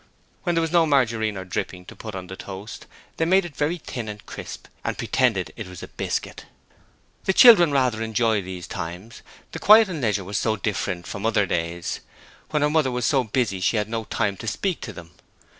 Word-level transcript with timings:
When 0.41 0.55
there 0.55 0.63
was 0.63 0.71
no 0.71 0.87
margarine 0.87 1.37
or 1.37 1.45
dripping 1.45 1.85
to 1.85 1.95
put 1.95 2.15
on 2.15 2.25
the 2.25 2.35
toast, 2.35 2.87
they 3.17 3.25
made 3.25 3.45
it 3.45 3.55
very 3.55 3.77
thin 3.77 4.09
and 4.09 4.25
crisp 4.25 4.65
and 4.83 4.97
pretended 4.97 5.53
it 5.55 5.67
was 5.67 5.83
biscuit. 5.95 6.47
The 7.25 7.33
children 7.33 7.71
rather 7.71 8.01
enjoyed 8.01 8.43
these 8.45 8.65
times; 8.65 9.21
the 9.51 9.59
quiet 9.59 9.89
and 9.89 10.01
leisure 10.01 10.23
was 10.23 10.39
so 10.39 10.55
different 10.55 11.05
from 11.05 11.23
other 11.23 11.45
days 11.45 11.99
when 12.49 12.61
their 12.61 12.71
mother 12.71 12.89
was 12.89 13.05
so 13.05 13.25
busy 13.25 13.59
she 13.59 13.77
had 13.77 13.89
no 13.89 14.05
time 14.05 14.37
to 14.37 14.47
speak 14.47 14.81
to 14.81 14.91
them. 14.91 15.11